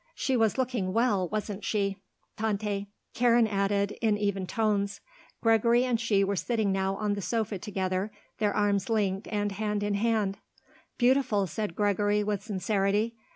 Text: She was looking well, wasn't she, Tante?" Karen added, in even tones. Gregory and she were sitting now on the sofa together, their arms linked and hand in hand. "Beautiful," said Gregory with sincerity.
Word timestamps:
She 0.15 0.35
was 0.35 0.57
looking 0.57 0.93
well, 0.93 1.29
wasn't 1.29 1.63
she, 1.63 1.97
Tante?" 2.35 2.87
Karen 3.13 3.45
added, 3.45 3.91
in 4.01 4.17
even 4.17 4.47
tones. 4.47 4.99
Gregory 5.43 5.83
and 5.85 6.01
she 6.01 6.23
were 6.23 6.35
sitting 6.35 6.71
now 6.71 6.95
on 6.95 7.13
the 7.13 7.21
sofa 7.21 7.59
together, 7.59 8.11
their 8.39 8.51
arms 8.51 8.89
linked 8.89 9.27
and 9.27 9.51
hand 9.51 9.83
in 9.83 9.93
hand. 9.93 10.39
"Beautiful," 10.97 11.45
said 11.45 11.75
Gregory 11.75 12.23
with 12.23 12.41
sincerity. 12.41 13.13